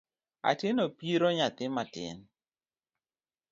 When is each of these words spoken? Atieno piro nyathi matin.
Atieno 0.49 0.83
piro 0.97 1.27
nyathi 1.37 1.65
matin. 1.75 2.17